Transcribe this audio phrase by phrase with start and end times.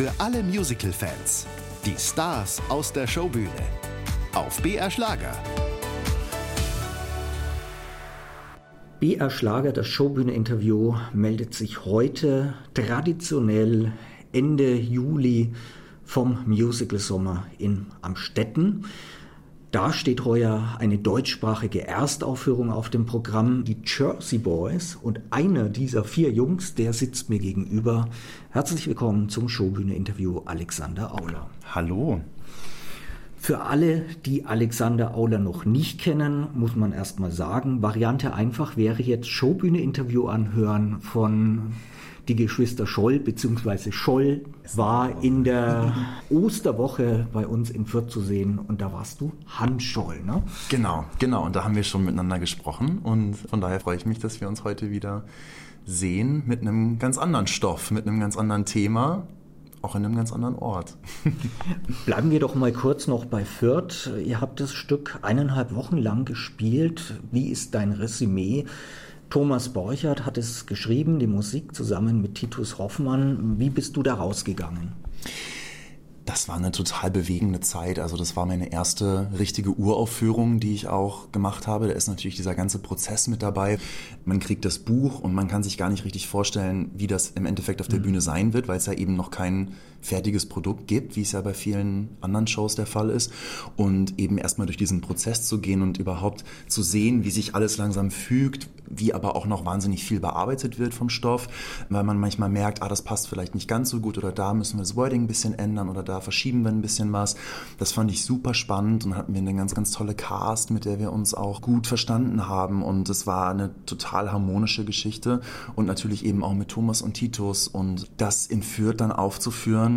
[0.00, 1.46] Für alle Musical-Fans.
[1.84, 3.50] Die Stars aus der Showbühne.
[4.32, 5.36] Auf BR Schlager.
[8.98, 13.92] BR Schlager, das Showbühne-Interview, meldet sich heute traditionell
[14.32, 15.52] Ende Juli
[16.02, 18.86] vom Musical-Sommer in Amstetten.
[19.70, 24.98] Da steht heuer eine deutschsprachige Erstaufführung auf dem Programm, die Jersey Boys.
[25.00, 28.08] Und einer dieser vier Jungs, der sitzt mir gegenüber.
[28.50, 31.48] Herzlich willkommen zum Showbühne-Interview Alexander Auler.
[31.72, 32.20] Hallo.
[33.36, 39.02] Für alle, die Alexander Auler noch nicht kennen, muss man erstmal sagen, Variante einfach wäre
[39.04, 41.74] jetzt Showbühne-Interview anhören von
[42.30, 43.90] die Geschwister Scholl bzw.
[43.90, 44.42] Scholl
[44.74, 45.92] war in der
[46.30, 50.44] Osterwoche bei uns in Fürth zu sehen und da warst du Hans Scholl, ne?
[50.68, 51.44] Genau, genau.
[51.44, 54.46] Und da haben wir schon miteinander gesprochen und von daher freue ich mich, dass wir
[54.46, 55.24] uns heute wieder
[55.86, 59.26] sehen mit einem ganz anderen Stoff, mit einem ganz anderen Thema
[59.82, 60.96] auch in einem ganz anderen Ort.
[62.06, 64.10] Bleiben wir doch mal kurz noch bei Fürth.
[64.22, 67.14] Ihr habt das Stück eineinhalb Wochen lang gespielt.
[67.32, 68.66] Wie ist dein Resümee?
[69.30, 73.60] Thomas Borchert hat es geschrieben, die Musik zusammen mit Titus Hoffmann.
[73.60, 74.92] Wie bist du da rausgegangen?
[76.24, 78.00] Das war eine total bewegende Zeit.
[78.00, 81.86] Also das war meine erste richtige Uraufführung, die ich auch gemacht habe.
[81.86, 83.78] Da ist natürlich dieser ganze Prozess mit dabei.
[84.24, 87.46] Man kriegt das Buch und man kann sich gar nicht richtig vorstellen, wie das im
[87.46, 88.04] Endeffekt auf der mhm.
[88.04, 91.40] Bühne sein wird, weil es ja eben noch kein fertiges Produkt gibt, wie es ja
[91.40, 93.32] bei vielen anderen Shows der Fall ist.
[93.76, 97.76] Und eben erstmal durch diesen Prozess zu gehen und überhaupt zu sehen, wie sich alles
[97.78, 101.48] langsam fügt, wie aber auch noch wahnsinnig viel bearbeitet wird vom Stoff,
[101.88, 104.76] weil man manchmal merkt, ah, das passt vielleicht nicht ganz so gut oder da müssen
[104.76, 107.36] wir das Wording ein bisschen ändern oder da verschieben wir ein bisschen was.
[107.78, 110.98] Das fand ich super spannend und hatten wir eine ganz, ganz tolle Cast, mit der
[110.98, 115.40] wir uns auch gut verstanden haben und es war eine total harmonische Geschichte
[115.76, 119.89] und natürlich eben auch mit Thomas und Titus und das in Fürth dann aufzuführen,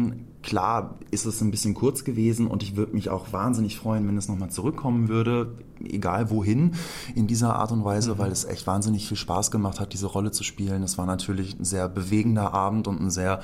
[0.44, 4.18] Klar ist es ein bisschen kurz gewesen und ich würde mich auch wahnsinnig freuen, wenn
[4.18, 6.74] es nochmal zurückkommen würde, egal wohin,
[7.16, 8.18] in dieser Art und Weise, mhm.
[8.18, 10.84] weil es echt wahnsinnig viel Spaß gemacht hat, diese Rolle zu spielen.
[10.84, 13.40] Es war natürlich ein sehr bewegender Abend und ein sehr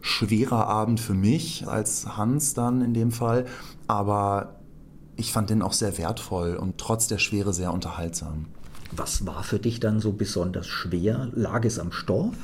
[0.00, 3.46] schwerer Abend für mich als Hans dann in dem Fall,
[3.86, 4.56] aber
[5.16, 8.46] ich fand den auch sehr wertvoll und trotz der Schwere sehr unterhaltsam.
[8.90, 11.30] Was war für dich dann so besonders schwer?
[11.32, 12.34] Lag es am Stoff?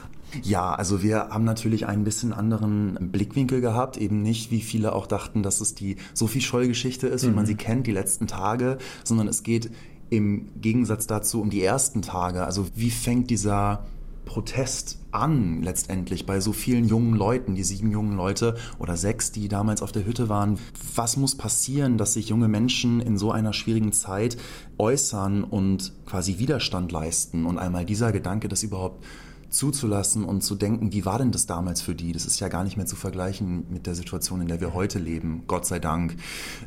[0.43, 5.07] Ja, also wir haben natürlich einen bisschen anderen Blickwinkel gehabt, eben nicht, wie viele auch
[5.07, 7.31] dachten, dass es die Sophie Scholl-Geschichte ist, mhm.
[7.31, 9.71] wie man sie kennt, die letzten Tage, sondern es geht
[10.11, 12.45] im Gegensatz dazu um die ersten Tage.
[12.45, 13.85] Also wie fängt dieser
[14.29, 19.49] Protest an letztendlich bei so vielen jungen Leuten, die sieben jungen Leute oder sechs, die
[19.49, 20.59] damals auf der Hütte waren.
[20.95, 24.37] Was muss passieren, dass sich junge Menschen in so einer schwierigen Zeit
[24.77, 27.47] äußern und quasi Widerstand leisten?
[27.47, 29.03] Und einmal dieser Gedanke, dass überhaupt
[29.51, 32.13] zuzulassen und zu denken, wie war denn das damals für die?
[32.13, 34.99] Das ist ja gar nicht mehr zu vergleichen mit der Situation, in der wir heute
[34.99, 36.17] leben, Gott sei Dank.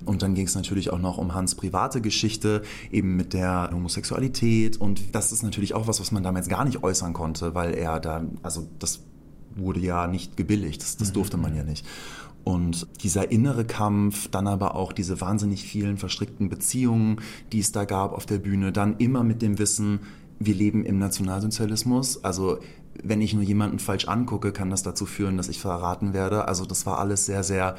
[0.06, 4.78] Und dann ging es natürlich auch noch um Hans private Geschichte, eben mit der Homosexualität.
[4.78, 8.00] Und das ist natürlich auch was, was man damals gar nicht äußern konnte, weil er
[8.00, 9.02] da, also das
[9.56, 11.14] wurde ja nicht gebilligt, das, das mhm.
[11.14, 11.86] durfte man ja nicht.
[12.44, 17.22] Und dieser innere Kampf, dann aber auch diese wahnsinnig vielen verstrickten Beziehungen,
[17.52, 20.00] die es da gab auf der Bühne, dann immer mit dem Wissen,
[20.46, 22.24] wir leben im Nationalsozialismus.
[22.24, 22.60] Also
[23.02, 26.48] wenn ich nur jemanden falsch angucke, kann das dazu führen, dass ich verraten werde.
[26.48, 27.76] Also das war alles sehr, sehr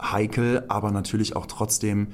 [0.00, 2.08] heikel, aber natürlich auch trotzdem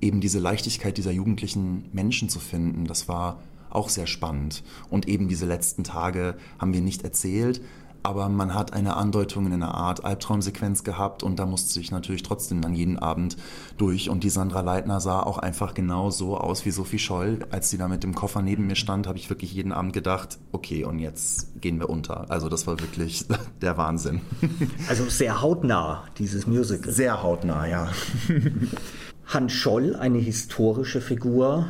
[0.00, 2.86] eben diese Leichtigkeit dieser jugendlichen Menschen zu finden.
[2.86, 3.40] Das war
[3.70, 4.62] auch sehr spannend.
[4.90, 7.62] Und eben diese letzten Tage haben wir nicht erzählt,
[8.02, 12.22] aber man hat eine Andeutung in einer Art Albtraumsequenz gehabt und da musste ich natürlich
[12.22, 13.36] trotzdem dann jeden Abend
[13.78, 14.10] durch.
[14.10, 17.40] Und die Sandra Leitner sah auch einfach genau so aus wie Sophie Scholl.
[17.50, 20.38] Als sie da mit dem Koffer neben mir stand, habe ich wirklich jeden Abend gedacht,
[20.50, 22.30] okay, und jetzt gehen wir unter.
[22.30, 23.26] Also das war wirklich
[23.60, 24.20] der Wahnsinn.
[24.88, 26.92] Also sehr hautnah, dieses Musical.
[26.92, 27.90] Sehr hautnah, ja.
[29.26, 31.66] Hans Scholl, eine historische Figur,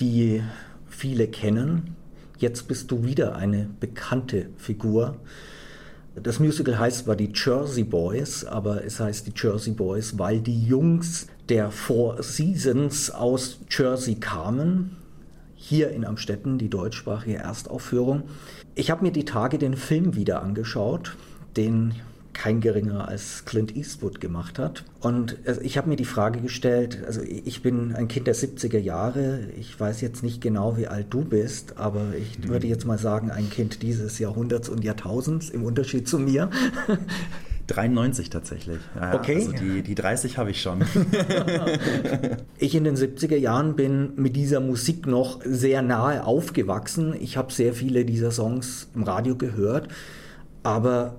[0.00, 0.42] die
[0.88, 1.94] viele kennen.
[2.38, 5.16] Jetzt bist du wieder eine bekannte Figur.
[6.22, 10.64] Das Musical heißt zwar die Jersey Boys, aber es heißt die Jersey Boys, weil die
[10.64, 14.96] Jungs der Four Seasons aus Jersey kamen.
[15.56, 18.22] Hier in Amstetten die deutschsprachige Erstaufführung.
[18.74, 21.16] Ich habe mir die Tage den Film wieder angeschaut,
[21.56, 21.94] den
[22.36, 24.84] kein geringer als Clint Eastwood gemacht hat.
[25.00, 28.78] Und äh, ich habe mir die Frage gestellt, also ich bin ein Kind der 70er
[28.78, 32.48] Jahre, ich weiß jetzt nicht genau, wie alt du bist, aber ich mhm.
[32.48, 36.50] würde jetzt mal sagen, ein Kind dieses Jahrhunderts und Jahrtausends im Unterschied zu mir.
[37.68, 38.78] 93 tatsächlich.
[38.94, 39.36] Ja, okay.
[39.36, 40.82] Also die, die 30 habe ich schon.
[42.58, 47.14] ich in den 70er Jahren bin mit dieser Musik noch sehr nahe aufgewachsen.
[47.18, 49.88] Ich habe sehr viele dieser Songs im Radio gehört,
[50.62, 51.18] aber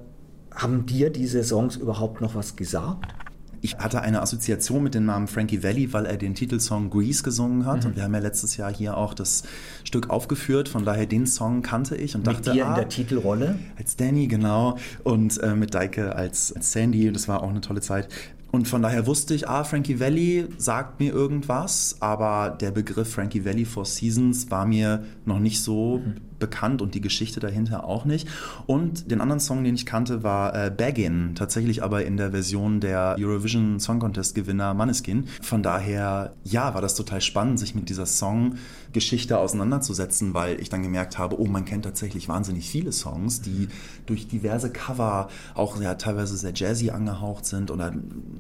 [0.58, 3.14] Haben dir diese Songs überhaupt noch was gesagt?
[3.62, 7.66] Ich hatte eine Assoziation mit dem Namen Frankie Valli, weil er den Titelsong Grease gesungen
[7.66, 7.82] hat.
[7.84, 7.90] Mhm.
[7.90, 9.44] Und wir haben ja letztes Jahr hier auch das
[9.84, 10.68] Stück aufgeführt.
[10.68, 13.60] Von daher den Song kannte ich und mit dachte, dir ah, in der Titelrolle?
[13.78, 14.78] Als Danny, genau.
[15.04, 17.12] Und äh, mit Deike als, als Sandy.
[17.12, 18.10] Das war auch eine tolle Zeit.
[18.50, 23.46] Und von daher wusste ich, ah, Frankie Valley sagt mir irgendwas, aber der Begriff Frankie
[23.46, 26.16] Valley Four Seasons war mir noch nicht so mhm.
[26.40, 28.28] Bekannt und die Geschichte dahinter auch nicht.
[28.66, 32.80] Und den anderen Song, den ich kannte, war äh, Baggin, tatsächlich aber in der Version
[32.80, 35.26] der Eurovision Song Contest Gewinner Maneskin.
[35.42, 40.84] Von daher, ja, war das total spannend, sich mit dieser Songgeschichte auseinanderzusetzen, weil ich dann
[40.84, 43.70] gemerkt habe, oh, man kennt tatsächlich wahnsinnig viele Songs, die
[44.06, 47.94] durch diverse Cover auch ja teilweise sehr jazzy angehaucht sind oder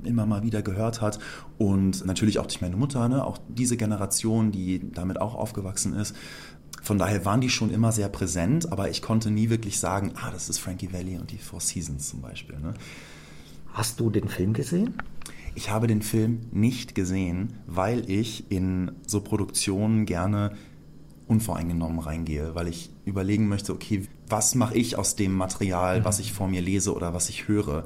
[0.03, 1.19] immer mal wieder gehört hat.
[1.57, 3.25] Und natürlich auch durch meine Mutter, ne?
[3.25, 6.15] auch diese Generation, die damit auch aufgewachsen ist.
[6.87, 10.31] Von daher waren die schon immer sehr präsent, aber ich konnte nie wirklich sagen, ah,
[10.31, 12.57] das ist Frankie Valley und die Four Seasons zum Beispiel.
[12.59, 12.75] Ne?
[13.73, 14.93] Hast du den Film gesehen?
[15.53, 20.55] Ich habe den Film nicht gesehen, weil ich in so Produktionen gerne
[21.27, 26.23] unvoreingenommen reingehe, weil ich überlegen möchte, okay, was mache ich aus dem Material, was mhm.
[26.23, 27.83] ich vor mir lese oder was ich höre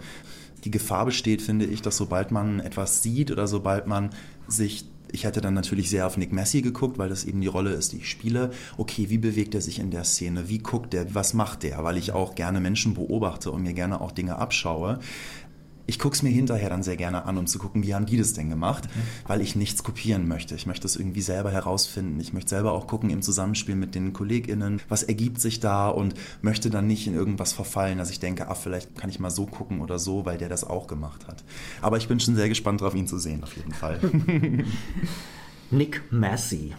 [0.63, 4.11] die Gefahr besteht, finde ich, dass sobald man etwas sieht oder sobald man
[4.47, 7.71] sich ich hätte dann natürlich sehr auf Nick Messi geguckt, weil das eben die Rolle
[7.71, 8.51] ist, die ich spiele.
[8.77, 10.49] Okay, wie bewegt er sich in der Szene?
[10.49, 11.13] Wie guckt er?
[11.13, 11.83] Was macht er?
[11.83, 14.99] Weil ich auch gerne Menschen beobachte und mir gerne auch Dinge abschaue
[15.91, 18.15] ich gucke es mir hinterher dann sehr gerne an, um zu gucken, wie haben die
[18.15, 19.27] das denn gemacht, mhm.
[19.27, 20.55] weil ich nichts kopieren möchte.
[20.55, 22.17] Ich möchte es irgendwie selber herausfinden.
[22.21, 26.13] Ich möchte selber auch gucken im Zusammenspiel mit den KollegInnen, was ergibt sich da und
[26.41, 29.45] möchte dann nicht in irgendwas verfallen, dass ich denke, ah, vielleicht kann ich mal so
[29.45, 31.43] gucken oder so, weil der das auch gemacht hat.
[31.81, 33.99] Aber ich bin schon sehr gespannt darauf, ihn zu sehen, auf jeden Fall.
[35.71, 36.73] Nick Massey.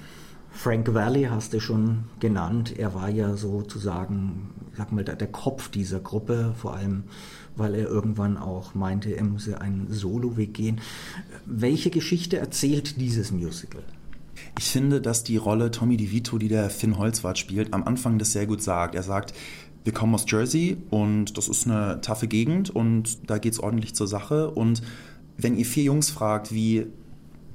[0.54, 2.78] Frank Valley hast du schon genannt.
[2.78, 7.04] Er war ja sozusagen, sag mal, der Kopf dieser Gruppe, vor allem
[7.56, 10.80] weil er irgendwann auch meinte, er müsse einen Soloweg gehen.
[11.46, 13.82] Welche Geschichte erzählt dieses Musical?
[14.58, 18.32] Ich finde, dass die Rolle Tommy DeVito, die der Finn Holzwart spielt, am Anfang das
[18.32, 18.94] sehr gut sagt.
[18.94, 19.34] Er sagt,
[19.84, 23.94] wir kommen aus Jersey und das ist eine taffe Gegend und da geht es ordentlich
[23.94, 24.50] zur Sache.
[24.50, 24.82] Und
[25.36, 26.86] wenn ihr vier Jungs fragt, wie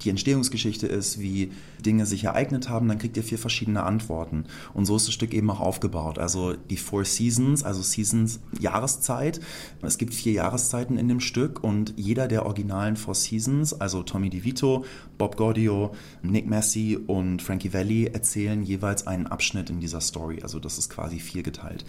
[0.03, 1.51] die Entstehungsgeschichte ist, wie
[1.85, 4.45] Dinge sich ereignet haben, dann kriegt ihr vier verschiedene Antworten.
[4.73, 6.19] Und so ist das Stück eben auch aufgebaut.
[6.19, 9.39] Also die Four Seasons, also Seasons Jahreszeit.
[9.81, 14.29] Es gibt vier Jahreszeiten in dem Stück und jeder der originalen Four Seasons, also Tommy
[14.29, 14.85] DeVito,
[15.17, 20.41] Bob Gaudio, Nick Massey und Frankie Valli erzählen jeweils einen Abschnitt in dieser Story.
[20.41, 21.85] Also das ist quasi viergeteilt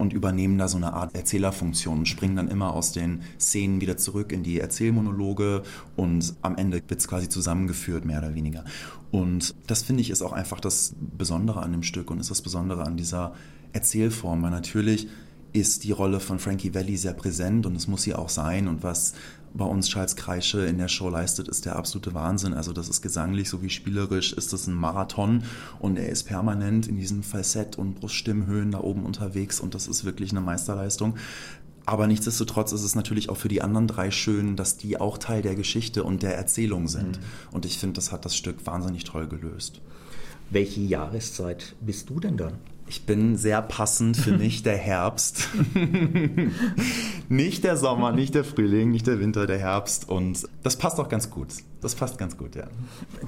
[0.00, 3.98] und übernehmen da so eine Art Erzählerfunktion und springen dann immer aus den Szenen wieder
[3.98, 5.62] zurück in die Erzählmonologe
[5.94, 8.64] und am Ende wird es quasi zusammengeführt, mehr oder weniger.
[9.10, 12.40] Und das finde ich ist auch einfach das Besondere an dem Stück und ist das
[12.40, 13.34] Besondere an dieser
[13.74, 15.06] Erzählform, weil natürlich
[15.52, 18.68] ist die Rolle von Frankie Valli sehr präsent und es muss sie auch sein.
[18.68, 19.14] Und was
[19.52, 22.54] bei uns Charles Kreische in der Show leistet, ist der absolute Wahnsinn.
[22.54, 25.44] Also das ist gesanglich sowie spielerisch, ist das ein Marathon
[25.78, 30.04] und er ist permanent in diesen Falsett- und Bruststimmhöhen da oben unterwegs und das ist
[30.04, 31.16] wirklich eine Meisterleistung.
[31.86, 35.42] Aber nichtsdestotrotz ist es natürlich auch für die anderen drei schön, dass die auch Teil
[35.42, 37.18] der Geschichte und der Erzählung sind.
[37.18, 37.52] Mhm.
[37.52, 39.80] Und ich finde, das hat das Stück wahnsinnig toll gelöst.
[40.50, 42.54] Welche Jahreszeit bist du denn dann?
[42.88, 45.48] Ich bin sehr passend für mich der Herbst.
[47.28, 50.08] nicht der Sommer, nicht der Frühling, nicht der Winter, der Herbst.
[50.08, 51.54] Und das passt auch ganz gut.
[51.80, 52.64] Das passt ganz gut, ja.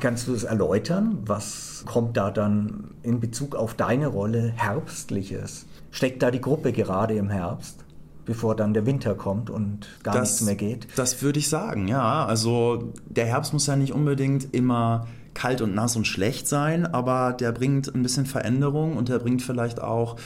[0.00, 1.18] Kannst du es erläutern?
[1.24, 5.66] Was kommt da dann in Bezug auf deine Rolle Herbstliches?
[5.92, 7.84] Steckt da die Gruppe gerade im Herbst?
[8.24, 10.86] Bevor dann der Winter kommt und gar das, nichts mehr geht.
[10.96, 12.24] Das würde ich sagen, ja.
[12.24, 17.32] Also der Herbst muss ja nicht unbedingt immer kalt und nass und schlecht sein, aber
[17.32, 20.16] der bringt ein bisschen Veränderung und der bringt vielleicht auch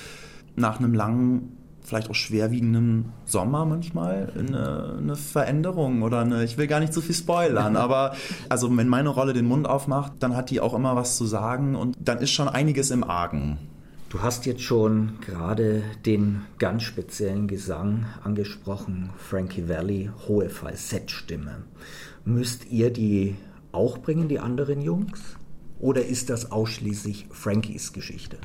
[0.56, 1.52] nach einem langen
[1.86, 7.00] vielleicht auch schwerwiegenden Sommer manchmal eine, eine, Veränderung oder eine, ich will gar nicht zu
[7.00, 8.16] viel spoilern, aber
[8.48, 11.76] also wenn meine Rolle den Mund aufmacht, dann hat die auch immer was zu sagen
[11.76, 13.58] und dann ist schon einiges im Argen.
[14.16, 21.64] Du hast jetzt schon gerade den ganz speziellen Gesang angesprochen, Frankie Valley, hohe Falsettstimme.
[22.24, 23.36] Müsst ihr die
[23.72, 25.20] auch bringen, die anderen Jungs?
[25.78, 28.38] Oder ist das ausschließlich Frankies Geschichte?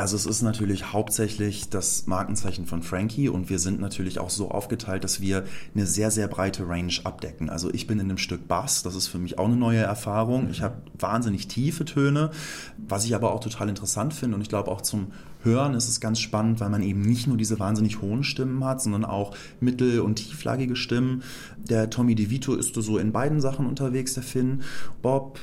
[0.00, 4.50] Also es ist natürlich hauptsächlich das Markenzeichen von Frankie und wir sind natürlich auch so
[4.50, 7.50] aufgeteilt, dass wir eine sehr, sehr breite Range abdecken.
[7.50, 10.48] Also ich bin in einem Stück Bass, das ist für mich auch eine neue Erfahrung.
[10.50, 12.30] Ich habe wahnsinnig tiefe Töne,
[12.78, 15.08] was ich aber auch total interessant finde und ich glaube auch zum
[15.42, 18.80] Hören ist es ganz spannend, weil man eben nicht nur diese wahnsinnig hohen Stimmen hat,
[18.80, 21.22] sondern auch mittel- und tieflagige Stimmen.
[21.58, 24.62] Der Tommy DeVito ist so in beiden Sachen unterwegs, der Finn.
[25.02, 25.38] Bob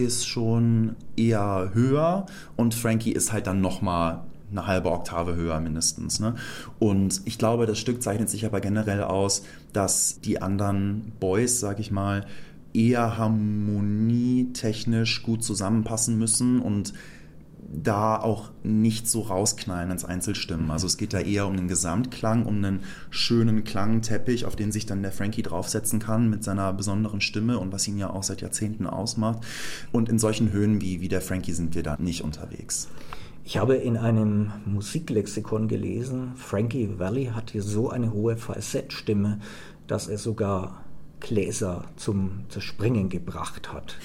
[0.00, 2.26] ist schon eher höher
[2.56, 6.18] und Frankie ist halt dann nochmal eine halbe Oktave höher mindestens.
[6.20, 6.34] Ne?
[6.78, 11.78] Und ich glaube, das Stück zeichnet sich aber generell aus, dass die anderen Boys, sag
[11.78, 12.26] ich mal,
[12.72, 16.94] eher harmonietechnisch gut zusammenpassen müssen und
[17.72, 20.70] da auch nicht so rausknallen als Einzelstimmen.
[20.70, 24.86] Also es geht da eher um den Gesamtklang, um einen schönen Klangteppich, auf den sich
[24.86, 28.40] dann der Frankie draufsetzen kann mit seiner besonderen Stimme und was ihn ja auch seit
[28.40, 29.44] Jahrzehnten ausmacht.
[29.92, 32.88] Und in solchen Höhen wie, wie der Frankie sind wir da nicht unterwegs.
[33.44, 39.40] Ich habe in einem Musiklexikon gelesen, Frankie Valli hatte so eine hohe Falsettstimme,
[39.86, 40.84] dass er sogar
[41.20, 43.96] Gläser zum Zerspringen gebracht hat.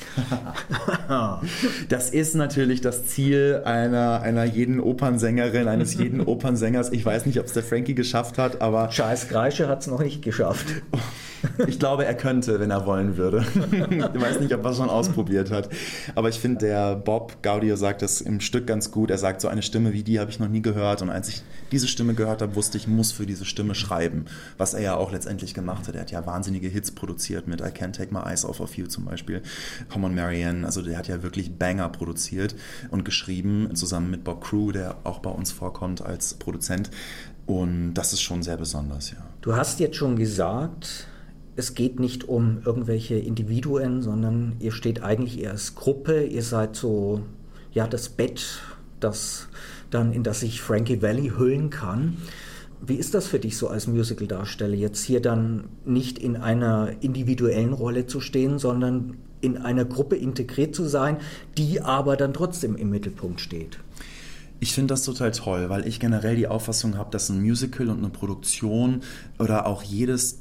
[1.89, 6.91] das ist natürlich das Ziel einer, einer jeden Opernsängerin, eines jeden Opernsängers.
[6.91, 8.89] Ich weiß nicht, ob es der Frankie geschafft hat, aber.
[8.89, 10.67] Charles Kreische hat es noch nicht geschafft.
[11.68, 13.46] Ich glaube, er könnte, wenn er wollen würde.
[14.16, 15.70] Ich weiß nicht, ob er es schon ausprobiert hat.
[16.16, 19.10] Aber ich finde, der Bob Gaudio sagt das im Stück ganz gut.
[19.10, 21.02] Er sagt, so eine Stimme wie die habe ich noch nie gehört.
[21.02, 24.25] Und als ich diese Stimme gehört habe, wusste ich, muss für diese Stimme schreiben.
[24.58, 25.96] Was er ja auch letztendlich gemacht hat.
[25.96, 28.88] Er hat ja wahnsinnige Hits produziert mit I Can't Take My Eyes Off of You
[28.88, 29.42] zum Beispiel.
[29.92, 30.66] Come on Marianne.
[30.66, 32.56] Also der hat ja wirklich Banger produziert
[32.90, 36.90] und geschrieben, zusammen mit Bob Crew, der auch bei uns vorkommt als Produzent.
[37.46, 39.18] Und das ist schon sehr besonders, ja.
[39.42, 41.08] Du hast jetzt schon gesagt,
[41.56, 46.24] es geht nicht um irgendwelche Individuen, sondern ihr steht eigentlich eher als Gruppe.
[46.24, 47.22] Ihr seid so,
[47.72, 48.62] ja, das Bett,
[49.00, 49.48] das
[49.90, 52.18] dann, in das sich Frankie Valley hüllen kann.
[52.86, 57.74] Wie ist das für dich so als Musical-Darsteller, jetzt hier dann nicht in einer individuellen
[57.74, 61.18] Rolle zu stehen, sondern in einer Gruppe integriert zu sein,
[61.58, 63.80] die aber dann trotzdem im Mittelpunkt steht?
[64.60, 68.00] Ich finde das total toll, weil ich generell die Auffassung habe, dass ein Musical und
[68.00, 69.02] eine Produktion
[69.38, 70.40] oder auch jedes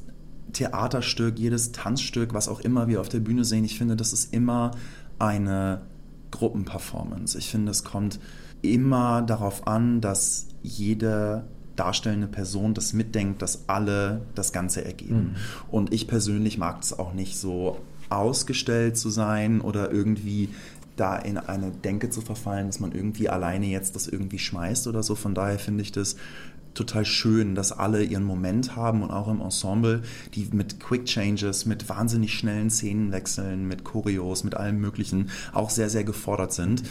[0.53, 4.33] Theaterstück, jedes Tanzstück, was auch immer wir auf der Bühne sehen, ich finde, das ist
[4.33, 4.73] immer
[5.19, 5.83] eine
[6.31, 7.39] Gruppenperformance.
[7.39, 8.19] Ich finde, es kommt
[8.63, 11.45] immer darauf an, dass jede
[11.77, 15.17] darstellende Person das mitdenkt, dass alle das Ganze ergeben.
[15.17, 15.35] Mhm.
[15.71, 17.79] Und ich persönlich mag es auch nicht so
[18.11, 20.51] ausgestellt zu sein oder irgendwie
[20.97, 25.03] da in eine Denke zu verfallen, dass man irgendwie alleine jetzt das irgendwie schmeißt oder
[25.03, 25.15] so.
[25.15, 26.17] Von daher finde ich das
[26.75, 30.03] total schön, dass alle ihren Moment haben und auch im Ensemble,
[30.35, 35.89] die mit Quick Changes, mit wahnsinnig schnellen Szenenwechseln, mit Choreos, mit allem Möglichen auch sehr,
[35.89, 36.83] sehr gefordert sind.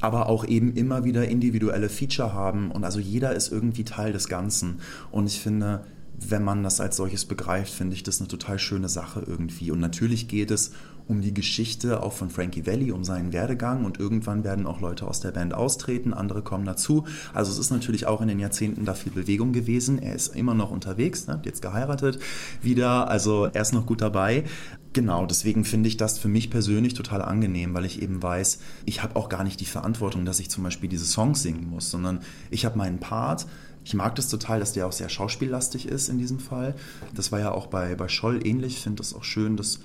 [0.00, 4.28] Aber auch eben immer wieder individuelle Feature haben und also jeder ist irgendwie Teil des
[4.28, 4.80] Ganzen.
[5.10, 5.84] Und ich finde,
[6.18, 9.70] wenn man das als solches begreift, finde ich das eine total schöne Sache irgendwie.
[9.70, 10.72] Und natürlich geht es
[11.06, 15.06] um die Geschichte auch von Frankie Valli, um seinen Werdegang und irgendwann werden auch Leute
[15.06, 17.04] aus der Band austreten, andere kommen dazu.
[17.32, 19.98] Also es ist natürlich auch in den Jahrzehnten da viel Bewegung gewesen.
[19.98, 21.40] Er ist immer noch unterwegs, ne?
[21.44, 22.18] jetzt geheiratet
[22.62, 24.44] wieder, also er ist noch gut dabei.
[24.92, 29.02] Genau, deswegen finde ich das für mich persönlich total angenehm, weil ich eben weiß, ich
[29.02, 32.20] habe auch gar nicht die Verantwortung, dass ich zum Beispiel diese Songs singen muss, sondern
[32.50, 33.46] ich habe meinen Part,
[33.84, 36.74] ich mag das total, dass der auch sehr schauspiellastig ist in diesem Fall.
[37.12, 38.74] Das war ja auch bei, bei Scholl ähnlich.
[38.74, 39.80] Ich finde es auch schön, dass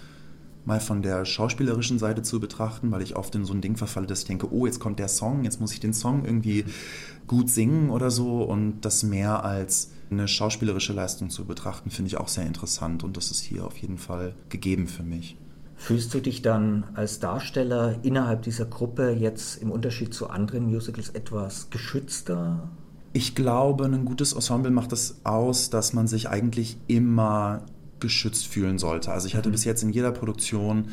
[0.66, 4.08] mal von der schauspielerischen Seite zu betrachten, weil ich oft in so ein Ding verfalle,
[4.08, 6.66] dass ich denke, oh, jetzt kommt der Song, jetzt muss ich den Song irgendwie
[7.28, 12.18] gut singen oder so und das mehr als eine schauspielerische Leistung zu betrachten, finde ich
[12.18, 15.38] auch sehr interessant und das ist hier auf jeden Fall gegeben für mich.
[15.76, 21.10] Fühlst du dich dann als Darsteller innerhalb dieser Gruppe jetzt im Unterschied zu anderen Musicals
[21.10, 22.70] etwas geschützter?
[23.14, 27.64] Ich glaube, ein gutes Ensemble macht es aus, dass man sich eigentlich immer
[28.00, 29.12] geschützt fühlen sollte.
[29.12, 29.54] Also ich hatte mhm.
[29.54, 30.86] bis jetzt in jeder Produktion,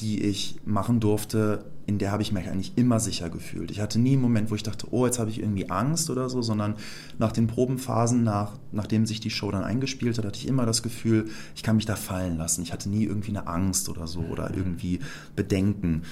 [0.00, 3.70] die ich machen durfte, in der habe ich mich eigentlich immer sicher gefühlt.
[3.70, 6.28] Ich hatte nie einen Moment, wo ich dachte, oh, jetzt habe ich irgendwie Angst oder
[6.28, 6.76] so, sondern
[7.18, 10.82] nach den Probenphasen, nach, nachdem sich die Show dann eingespielt hat, hatte ich immer das
[10.82, 12.62] Gefühl, ich kann mich da fallen lassen.
[12.62, 14.58] Ich hatte nie irgendwie eine Angst oder so oder mhm.
[14.58, 15.00] irgendwie
[15.34, 16.02] Bedenken.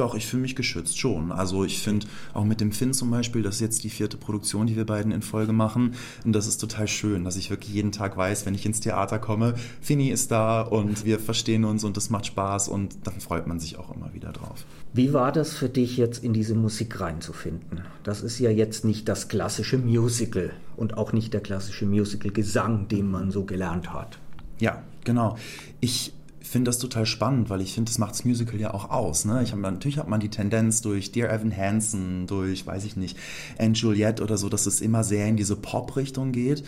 [0.00, 1.30] Doch, ich fühle mich geschützt schon.
[1.30, 4.66] Also ich finde auch mit dem Finn zum Beispiel, das ist jetzt die vierte Produktion,
[4.66, 5.92] die wir beiden in Folge machen.
[6.24, 9.18] Und das ist total schön, dass ich wirklich jeden Tag weiß, wenn ich ins Theater
[9.18, 13.46] komme, Finny ist da und wir verstehen uns und das macht Spaß und dann freut
[13.46, 14.64] man sich auch immer wieder drauf.
[14.94, 17.82] Wie war das für dich jetzt in diese Musik reinzufinden?
[18.02, 23.10] Das ist ja jetzt nicht das klassische Musical und auch nicht der klassische Musical-Gesang, den
[23.10, 24.18] man so gelernt hat.
[24.60, 25.36] Ja, genau.
[25.80, 26.14] Ich
[26.50, 29.24] finde das total spannend, weil ich finde, das macht das Musical ja auch aus.
[29.24, 29.42] Ne?
[29.42, 33.16] Ich hab, natürlich hat man die Tendenz durch Dear Evan Hansen, durch, weiß ich nicht,
[33.58, 36.64] Anne Juliette oder so, dass es immer sehr in diese Pop-Richtung geht.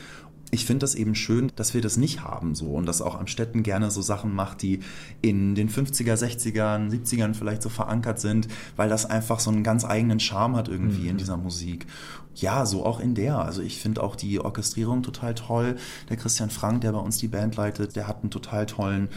[0.54, 3.62] Ich finde das eben schön, dass wir das nicht haben so und dass auch Amstetten
[3.62, 4.80] gerne so Sachen macht, die
[5.22, 9.86] in den 50er, 60ern, 70ern vielleicht so verankert sind, weil das einfach so einen ganz
[9.86, 11.08] eigenen Charme hat irgendwie mhm.
[11.08, 11.86] in dieser Musik.
[12.34, 13.38] Ja, so auch in der.
[13.38, 15.76] Also ich finde auch die Orchestrierung total toll.
[16.08, 19.08] Der Christian Frank, der bei uns die Band leitet, der hat einen total tollen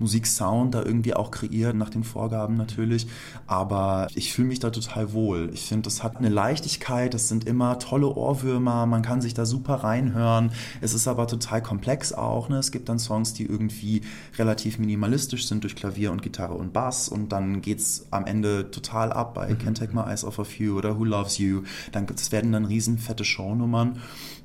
[0.00, 3.06] Musiksound da irgendwie auch kreiert, nach den Vorgaben natürlich.
[3.46, 5.50] Aber ich fühle mich da total wohl.
[5.54, 9.46] Ich finde, das hat eine Leichtigkeit, das sind immer tolle Ohrwürmer, man kann sich da
[9.46, 10.50] super reinhören.
[10.84, 12.50] Es ist aber total komplex auch.
[12.50, 12.58] Ne?
[12.58, 14.02] Es gibt dann Songs, die irgendwie
[14.36, 18.70] relativ minimalistisch sind durch Klavier und Gitarre und Bass und dann geht es am Ende
[18.70, 19.56] total ab bei mhm.
[19.56, 21.62] Can't Take My Eyes Off of You oder Who Loves You.
[21.92, 23.98] Dann, das werden dann riesen fette Shownummern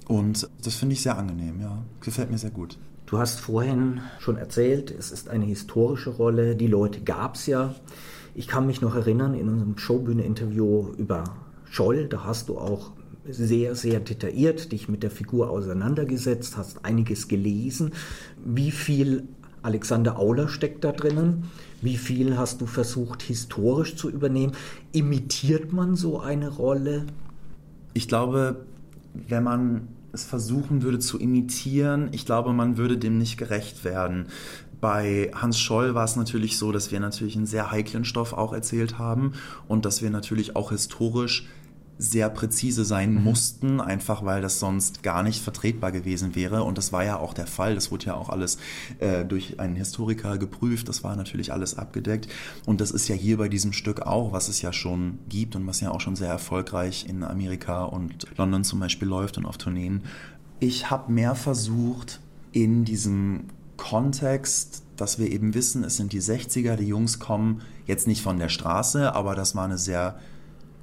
[0.08, 1.84] und das finde ich sehr angenehm, ja.
[2.00, 2.77] Gefällt mir sehr gut.
[3.05, 7.75] Du hast vorhin schon erzählt, es ist eine historische Rolle, die Leute gab es ja.
[8.34, 11.25] Ich kann mich noch erinnern, in unserem Showbühne-Interview über
[11.69, 12.91] Scholl, da hast du auch
[13.33, 17.91] sehr, sehr detailliert dich mit der Figur auseinandergesetzt, hast einiges gelesen.
[18.43, 19.27] Wie viel
[19.62, 21.45] Alexander Auler steckt da drinnen?
[21.81, 24.53] Wie viel hast du versucht, historisch zu übernehmen?
[24.91, 27.05] Imitiert man so eine Rolle?
[27.93, 28.65] Ich glaube,
[29.13, 34.27] wenn man es versuchen würde zu imitieren, ich glaube, man würde dem nicht gerecht werden.
[34.81, 38.53] Bei Hans Scholl war es natürlich so, dass wir natürlich einen sehr heiklen Stoff auch
[38.53, 39.33] erzählt haben
[39.67, 41.48] und dass wir natürlich auch historisch
[42.01, 43.23] sehr präzise sein mhm.
[43.25, 46.63] mussten, einfach weil das sonst gar nicht vertretbar gewesen wäre.
[46.63, 47.75] Und das war ja auch der Fall.
[47.75, 48.57] Das wurde ja auch alles
[48.99, 50.87] äh, durch einen Historiker geprüft.
[50.87, 52.29] Das war natürlich alles abgedeckt.
[52.65, 55.67] Und das ist ja hier bei diesem Stück auch, was es ja schon gibt und
[55.67, 59.57] was ja auch schon sehr erfolgreich in Amerika und London zum Beispiel läuft und auf
[59.57, 60.03] Tourneen.
[60.61, 62.21] Ich habe mehr versucht,
[62.53, 68.07] in diesem Kontext, dass wir eben wissen, es sind die 60er, die Jungs kommen jetzt
[68.07, 70.19] nicht von der Straße, aber das war eine sehr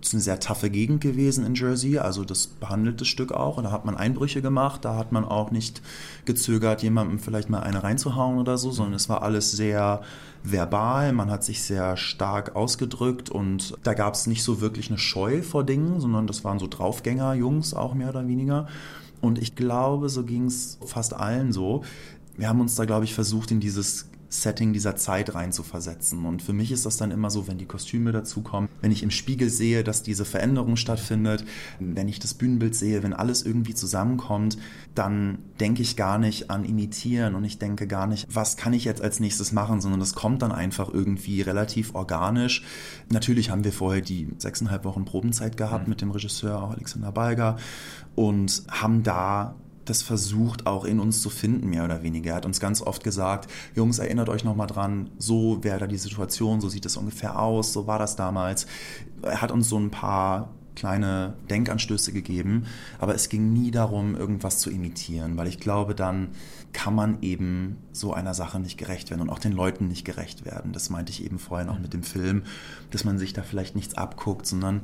[0.00, 3.56] ist eine sehr taffe Gegend gewesen in Jersey, also das behandelt das Stück auch.
[3.56, 5.82] Und da hat man Einbrüche gemacht, da hat man auch nicht
[6.24, 10.02] gezögert, jemandem vielleicht mal eine reinzuhauen oder so, sondern es war alles sehr
[10.44, 14.98] verbal, man hat sich sehr stark ausgedrückt und da gab es nicht so wirklich eine
[14.98, 18.68] Scheu vor Dingen, sondern das waren so Draufgänger-Jungs auch mehr oder weniger.
[19.20, 21.82] Und ich glaube, so ging es fast allen so.
[22.36, 26.24] Wir haben uns da, glaube ich, versucht, in dieses Setting dieser Zeit rein zu versetzen.
[26.24, 29.10] Und für mich ist das dann immer so, wenn die Kostüme dazukommen, wenn ich im
[29.10, 31.44] Spiegel sehe, dass diese Veränderung stattfindet,
[31.78, 34.58] wenn ich das Bühnenbild sehe, wenn alles irgendwie zusammenkommt,
[34.94, 38.84] dann denke ich gar nicht an Imitieren und ich denke gar nicht, was kann ich
[38.84, 42.64] jetzt als nächstes machen, sondern das kommt dann einfach irgendwie relativ organisch.
[43.10, 45.90] Natürlich haben wir vorher die sechseinhalb Wochen Probenzeit gehabt mhm.
[45.90, 47.56] mit dem Regisseur, auch Alexander Balger,
[48.14, 49.54] und haben da
[49.86, 52.30] das versucht auch in uns zu finden, mehr oder weniger.
[52.30, 55.96] Er hat uns ganz oft gesagt, Jungs, erinnert euch nochmal dran, so wäre da die
[55.96, 58.66] Situation, so sieht es ungefähr aus, so war das damals.
[59.22, 62.66] Er hat uns so ein paar kleine Denkanstöße gegeben,
[62.98, 66.28] aber es ging nie darum, irgendwas zu imitieren, weil ich glaube, dann
[66.72, 70.44] kann man eben so einer Sache nicht gerecht werden und auch den Leuten nicht gerecht
[70.44, 70.72] werden.
[70.72, 72.42] Das meinte ich eben vorhin auch mit dem Film,
[72.90, 74.82] dass man sich da vielleicht nichts abguckt, sondern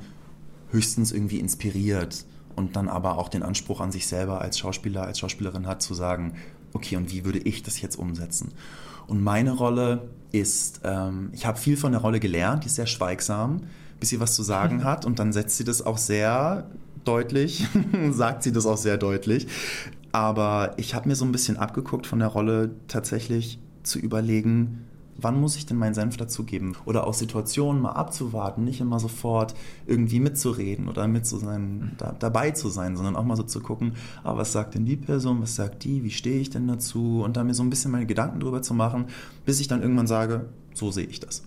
[0.71, 2.25] höchstens irgendwie inspiriert
[2.57, 5.95] und dann aber auch den Anspruch an sich selber als Schauspieler, als Schauspielerin hat, zu
[5.95, 6.35] sagen,
[6.73, 8.53] okay, und wie würde ich das jetzt umsetzen?
[9.07, 12.87] Und meine Rolle ist, ähm, ich habe viel von der Rolle gelernt, die ist sehr
[12.87, 13.63] schweigsam,
[14.01, 16.71] bis sie was zu sagen hat und dann setzt sie das auch sehr
[17.05, 17.67] deutlich,
[18.11, 19.47] sagt sie das auch sehr deutlich.
[20.13, 24.85] Aber ich habe mir so ein bisschen abgeguckt von der Rolle tatsächlich zu überlegen,
[25.17, 26.77] wann muss ich denn meinen Senf dazugeben?
[26.85, 29.55] Oder auch Situationen mal abzuwarten, nicht immer sofort
[29.87, 33.61] irgendwie mitzureden oder mit zu sein, da, dabei zu sein, sondern auch mal so zu
[33.61, 33.95] gucken,
[34.25, 37.23] ah, was sagt denn die Person, was sagt die, wie stehe ich denn dazu?
[37.23, 39.07] Und da mir so ein bisschen meine Gedanken drüber zu machen,
[39.45, 41.43] bis ich dann irgendwann sage, so sehe ich das.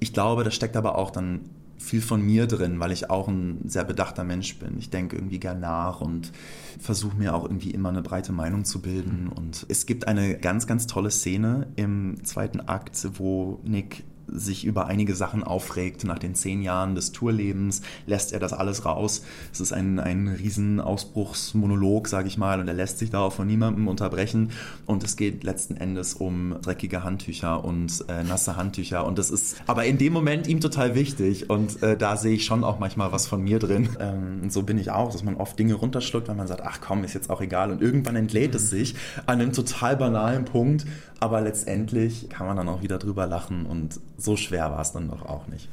[0.00, 1.40] Ich glaube, das steckt aber auch dann
[1.82, 4.78] viel von mir drin, weil ich auch ein sehr bedachter Mensch bin.
[4.78, 6.32] Ich denke irgendwie gern nach und
[6.78, 9.28] versuche mir auch irgendwie immer eine breite Meinung zu bilden.
[9.28, 14.86] Und es gibt eine ganz, ganz tolle Szene im zweiten Akt, wo Nick sich über
[14.86, 16.04] einige Sachen aufregt.
[16.04, 19.22] Nach den zehn Jahren des Tourlebens lässt er das alles raus.
[19.52, 23.32] Es ist ein, ein riesen Ausbruchsmonolog, sage ich mal, und er lässt sich da auch
[23.32, 24.50] von niemandem unterbrechen.
[24.86, 29.06] Und es geht letzten Endes um dreckige Handtücher und äh, nasse Handtücher.
[29.06, 31.50] Und das ist aber in dem Moment ihm total wichtig.
[31.50, 33.88] Und äh, da sehe ich schon auch manchmal was von mir drin.
[34.00, 37.04] Ähm, so bin ich auch, dass man oft Dinge runterschluckt, weil man sagt, ach komm,
[37.04, 37.70] ist jetzt auch egal.
[37.70, 38.94] Und irgendwann entlädt es sich
[39.26, 40.86] an einem total banalen Punkt.
[41.22, 45.08] Aber letztendlich kann man dann auch wieder drüber lachen und so schwer war es dann
[45.08, 45.68] doch auch nicht.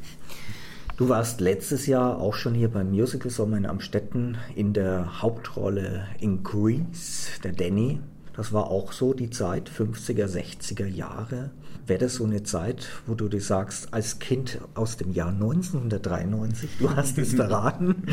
[0.95, 6.05] Du warst letztes Jahr auch schon hier beim Musical Sommer in Amstetten in der Hauptrolle
[6.19, 7.99] in Grease, der Danny.
[8.35, 11.49] Das war auch so die Zeit, 50er, 60er Jahre.
[11.87, 16.77] Wäre das so eine Zeit, wo du dir sagst, als Kind aus dem Jahr 1993,
[16.77, 18.03] du hast es verraten,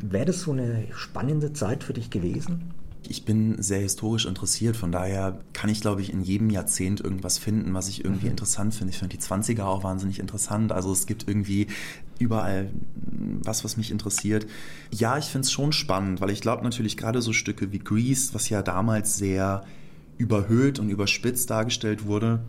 [0.00, 2.72] wäre das so eine spannende Zeit für dich gewesen?
[3.10, 7.38] Ich bin sehr historisch interessiert, von daher kann ich, glaube ich, in jedem Jahrzehnt irgendwas
[7.38, 8.32] finden, was ich irgendwie mhm.
[8.32, 8.92] interessant finde.
[8.92, 10.72] Ich finde die 20er auch wahnsinnig interessant.
[10.72, 11.68] Also es gibt irgendwie
[12.18, 12.70] überall
[13.42, 14.46] was, was mich interessiert.
[14.90, 18.34] Ja, ich finde es schon spannend, weil ich glaube natürlich gerade so Stücke wie Grease,
[18.34, 19.64] was ja damals sehr
[20.18, 22.40] überhöht und überspitzt dargestellt wurde,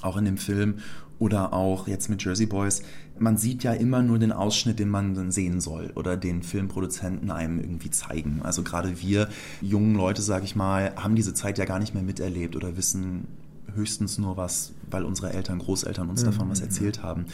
[0.00, 0.78] auch in dem Film
[1.18, 2.82] oder auch jetzt mit Jersey Boys,
[3.18, 7.30] man sieht ja immer nur den Ausschnitt, den man dann sehen soll oder den Filmproduzenten
[7.30, 8.40] einem irgendwie zeigen.
[8.42, 9.28] Also gerade wir
[9.60, 13.26] jungen Leute, sage ich mal, haben diese Zeit ja gar nicht mehr miterlebt oder wissen
[13.74, 16.26] höchstens nur was, weil unsere Eltern, Großeltern uns mhm.
[16.26, 17.26] davon was erzählt haben.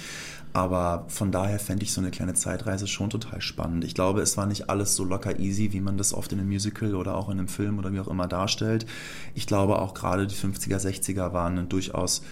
[0.52, 3.84] Aber von daher fände ich so eine kleine Zeitreise schon total spannend.
[3.84, 6.48] Ich glaube, es war nicht alles so locker easy, wie man das oft in einem
[6.48, 8.86] Musical oder auch in einem Film oder wie auch immer darstellt.
[9.34, 12.22] Ich glaube auch gerade die 50er, 60er waren eine durchaus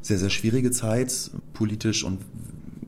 [0.00, 2.20] sehr, sehr schwierige Zeit, politisch und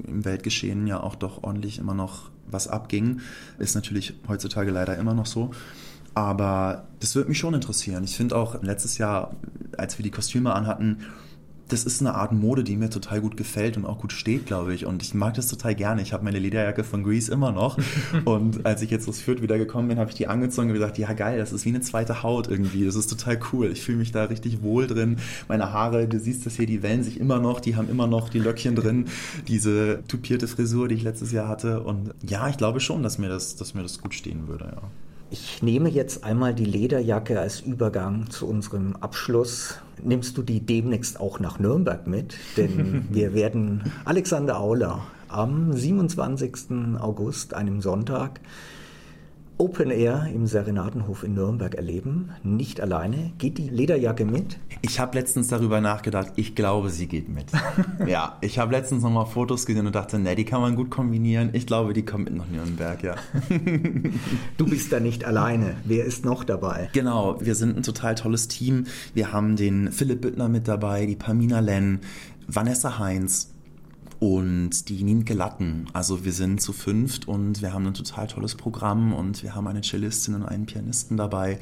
[0.06, 3.20] im Weltgeschehen ja auch doch ordentlich immer noch was abging.
[3.58, 5.50] Ist natürlich heutzutage leider immer noch so.
[6.14, 8.04] Aber das würde mich schon interessieren.
[8.04, 9.34] Ich finde auch letztes Jahr,
[9.76, 10.98] als wir die Kostüme anhatten,
[11.68, 14.74] das ist eine Art Mode, die mir total gut gefällt und auch gut steht, glaube
[14.74, 14.84] ich.
[14.84, 16.02] Und ich mag das total gerne.
[16.02, 17.78] Ich habe meine Lederjacke von Grease immer noch.
[18.24, 20.98] und als ich jetzt aus Fürth wieder gekommen bin, habe ich die angezogen und gesagt,
[20.98, 22.84] ja geil, das ist wie eine zweite Haut irgendwie.
[22.84, 23.70] Das ist total cool.
[23.72, 25.16] Ich fühle mich da richtig wohl drin.
[25.48, 28.28] Meine Haare, du siehst das hier, die wellen sich immer noch, die haben immer noch
[28.28, 29.06] die Löckchen drin.
[29.48, 31.82] Diese tupierte Frisur, die ich letztes Jahr hatte.
[31.82, 34.82] Und ja, ich glaube schon, dass mir das, dass mir das gut stehen würde, ja.
[35.30, 39.78] Ich nehme jetzt einmal die Lederjacke als Übergang zu unserem Abschluss.
[40.02, 42.36] Nimmst du die demnächst auch nach Nürnberg mit?
[42.56, 46.98] Denn wir werden Alexander Auler am 27.
[47.00, 48.40] August, einem Sonntag,
[49.56, 52.30] Open Air im Serenadenhof in Nürnberg erleben.
[52.42, 53.32] Nicht alleine.
[53.38, 54.58] Geht die Lederjacke mit?
[54.82, 56.32] Ich habe letztens darüber nachgedacht.
[56.34, 57.46] Ich glaube, sie geht mit.
[58.06, 61.50] ja, ich habe letztens nochmal Fotos gesehen und dachte, ne, die kann man gut kombinieren.
[61.52, 63.14] Ich glaube, die kommt mit nach Nürnberg, ja.
[64.56, 65.76] du bist da nicht alleine.
[65.84, 66.90] Wer ist noch dabei?
[66.92, 68.86] Genau, wir sind ein total tolles Team.
[69.14, 72.00] Wir haben den Philipp Büttner mit dabei, die Pamina Lenn,
[72.48, 73.53] Vanessa Heinz,
[74.24, 75.86] und die Nienke Latten.
[75.92, 79.66] Also wir sind zu fünft und wir haben ein total tolles Programm und wir haben
[79.66, 81.58] eine Cellistin und einen Pianisten dabei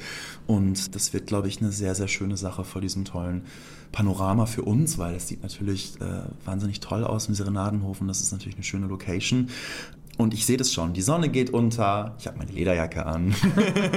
[0.47, 3.41] und das wird, glaube ich, eine sehr, sehr schöne Sache vor diesem tollen
[3.91, 8.21] Panorama für uns, weil es sieht natürlich äh, wahnsinnig toll aus im Serenadenhof und das
[8.21, 9.49] ist natürlich eine schöne Location.
[10.17, 10.93] Und ich sehe das schon.
[10.93, 12.15] Die Sonne geht unter.
[12.19, 13.33] Ich habe meine Lederjacke an.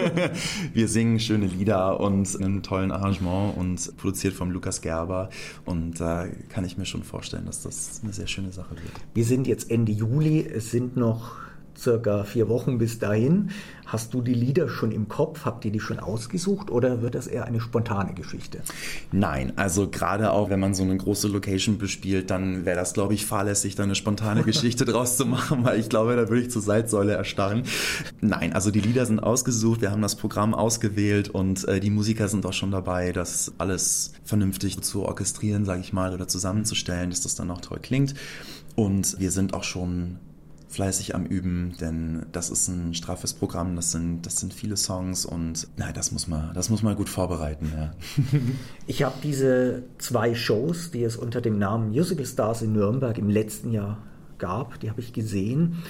[0.72, 5.29] wir singen schöne Lieder und einen tollen Arrangement und produziert vom Lukas Gerber.
[5.66, 8.92] Und da kann ich mir schon vorstellen, dass das eine sehr schöne Sache wird.
[9.12, 10.40] Wir sind jetzt Ende Juli.
[10.40, 11.46] Es sind noch
[11.79, 13.51] circa vier Wochen bis dahin.
[13.87, 15.45] Hast du die Lieder schon im Kopf?
[15.45, 18.59] Habt ihr die schon ausgesucht oder wird das eher eine spontane Geschichte?
[19.12, 23.15] Nein, also gerade auch wenn man so eine große Location bespielt, dann wäre das, glaube
[23.15, 26.51] ich, fahrlässig, da eine spontane Geschichte draus zu machen, weil ich glaube, da würde ich
[26.51, 27.62] zur Salzsäule erstarren.
[28.21, 32.27] Nein, also die Lieder sind ausgesucht, wir haben das Programm ausgewählt und äh, die Musiker
[32.27, 37.21] sind auch schon dabei, das alles vernünftig zu orchestrieren, sage ich mal, oder zusammenzustellen, dass
[37.21, 38.15] das dann auch toll klingt.
[38.75, 40.19] Und wir sind auch schon
[40.77, 45.25] fleißig am Üben, denn das ist ein straffes Programm, das sind, das sind viele Songs
[45.25, 47.73] und nein, das muss man, das muss man gut vorbereiten.
[47.75, 47.93] Ja.
[48.87, 53.31] ich habe diese zwei Shows, die es unter dem Namen Musical Stars in Nürnberg im
[53.31, 53.97] letzten Jahr
[54.37, 55.83] gab, die habe ich gesehen.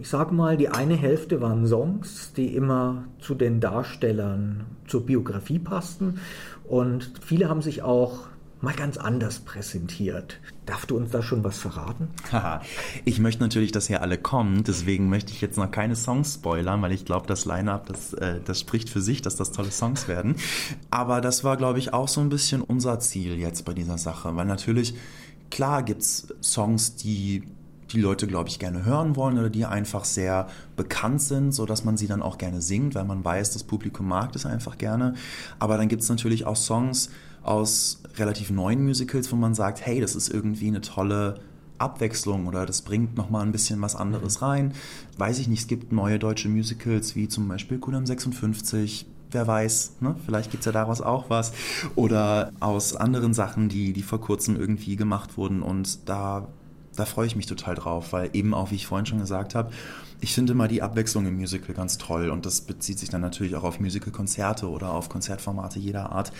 [0.00, 5.60] Ich sage mal, die eine Hälfte waren Songs, die immer zu den Darstellern zur Biografie
[5.60, 6.18] passten
[6.64, 8.26] und viele haben sich auch
[8.60, 10.40] mal ganz anders präsentiert.
[10.66, 12.08] Darf du uns da schon was verraten?
[13.04, 16.82] ich möchte natürlich, dass hier alle kommen, deswegen möchte ich jetzt noch keine Songs spoilern,
[16.82, 20.08] weil ich glaube, das Line-Up, das, äh, das spricht für sich, dass das tolle Songs
[20.08, 20.36] werden.
[20.90, 24.34] Aber das war, glaube ich, auch so ein bisschen unser Ziel jetzt bei dieser Sache,
[24.36, 24.94] weil natürlich,
[25.50, 27.44] klar gibt es Songs, die
[27.92, 31.96] die Leute, glaube ich, gerne hören wollen oder die einfach sehr bekannt sind, sodass man
[31.96, 35.14] sie dann auch gerne singt, weil man weiß, das Publikum mag das einfach gerne.
[35.58, 37.10] Aber dann gibt es natürlich auch Songs,
[37.42, 41.40] aus relativ neuen Musicals, wo man sagt, hey, das ist irgendwie eine tolle
[41.78, 44.46] Abwechslung oder das bringt nochmal ein bisschen was anderes mhm.
[44.46, 44.72] rein.
[45.16, 49.96] Weiß ich nicht, es gibt neue deutsche Musicals wie zum Beispiel Kudam 56, wer weiß,
[50.00, 50.16] ne?
[50.24, 51.52] vielleicht gibt es ja daraus auch was.
[51.94, 55.62] Oder aus anderen Sachen, die, die vor kurzem irgendwie gemacht wurden.
[55.62, 56.48] Und da,
[56.98, 59.70] da freue ich mich total drauf, weil eben auch, wie ich vorhin schon gesagt habe,
[60.20, 62.30] ich finde mal die Abwechslung im Musical ganz toll.
[62.30, 66.32] Und das bezieht sich dann natürlich auch auf Musical-Konzerte oder auf Konzertformate jeder Art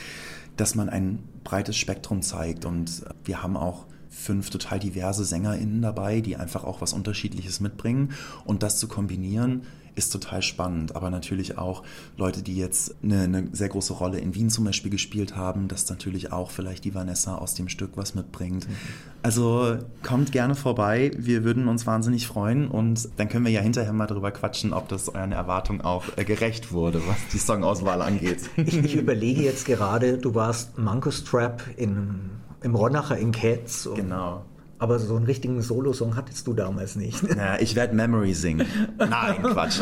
[0.59, 2.65] dass man ein breites Spektrum zeigt.
[2.65, 8.13] Und wir haben auch fünf total diverse SängerInnen dabei, die einfach auch was Unterschiedliches mitbringen.
[8.45, 9.63] Und das zu kombinieren
[9.99, 10.97] ist total spannend.
[10.97, 11.83] Aber natürlich auch
[12.17, 15.89] Leute, die jetzt eine, eine sehr große Rolle in Wien zum Beispiel gespielt haben, dass
[15.91, 18.69] natürlich auch vielleicht die Vanessa aus dem Stück was mitbringt.
[18.69, 18.75] Mhm.
[19.23, 21.11] Also kommt gerne vorbei.
[21.17, 24.89] Wir würden uns wahnsinnig freuen und dann können wir ja hinterher mal darüber quatschen, ob
[24.89, 28.49] das euren Erwartungen auch äh, gerecht wurde, was die Songauswahl angeht.
[28.57, 32.31] Ich, ich überlege jetzt gerade, du warst Mankus Trap in,
[32.63, 33.89] im Ronacher in Cats.
[33.95, 34.45] Genau.
[34.81, 37.23] Aber so einen richtigen Solo-Song hattest du damals nicht.
[37.37, 38.67] Ja, ich werde Memory singen.
[38.97, 39.81] Nein, Quatsch.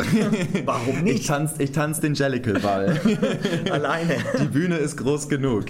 [0.65, 1.21] Warum nicht?
[1.21, 3.01] Ich tanze ich tanz den Jellicle-Ball.
[3.71, 4.17] Alleine.
[4.41, 5.67] Die Bühne ist groß genug.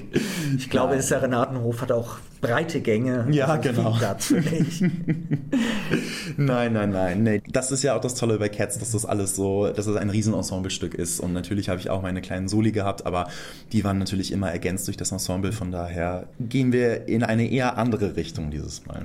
[0.56, 3.26] Ich glaube, der Serenadenhof hat auch breite Gänge.
[3.30, 3.92] Ja, genau.
[3.92, 4.82] Platz für dich.
[6.36, 7.22] nein, nein, nein.
[7.22, 7.42] Nee.
[7.50, 10.10] Das ist ja auch das Tolle bei Cats, dass das alles so, dass es ein
[10.10, 11.20] Riesenensemblestück ist.
[11.20, 13.28] Und natürlich habe ich auch meine kleinen Soli gehabt, aber
[13.72, 15.52] die waren natürlich immer ergänzt durch das Ensemble.
[15.52, 19.04] Von daher gehen wir in eine eher andere Richtung dieses Mal.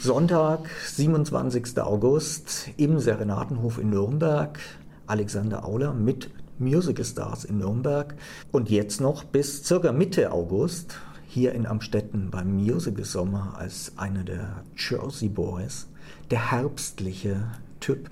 [0.00, 1.80] Sonntag, 27.
[1.80, 4.58] August im Serenadenhof in Nürnberg.
[5.06, 8.14] Alexander Auler mit Musical Stars in Nürnberg.
[8.52, 14.24] Und jetzt noch bis circa Mitte August hier in Amstetten beim Musical Sommer als einer
[14.24, 15.88] der Jersey Boys,
[16.30, 17.48] der herbstliche
[17.80, 18.08] Typ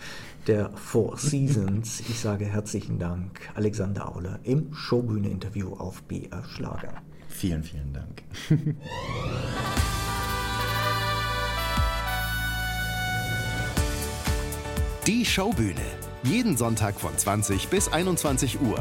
[0.46, 2.00] der Four Seasons.
[2.00, 6.94] Ich sage herzlichen Dank, Alexander Auler, im Showbühne-Interview auf BR Schlager.
[7.28, 8.22] Vielen, vielen Dank.
[15.08, 15.82] Die Showbühne.
[16.22, 18.78] Jeden Sonntag von 20 bis 21 Uhr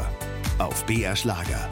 [0.60, 1.68] auf BR Schlager.